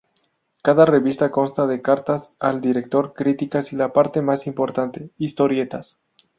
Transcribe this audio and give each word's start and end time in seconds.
Cada 0.63 0.85
revista 0.87 1.29
consta 1.29 1.67
de 1.67 1.83
cartas 1.83 2.33
al 2.39 2.59
director, 2.59 3.13
críticas 3.13 3.71
y 3.71 3.75
la 3.75 3.93
parte 3.93 4.23
más 4.23 4.47
importante, 4.47 5.11
historietas. 5.19 5.99